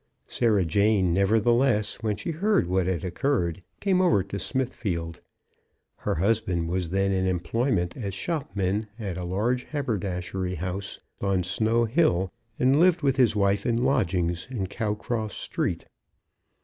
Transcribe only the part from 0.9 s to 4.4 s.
nevertheless, when she heard what had occurred, came over to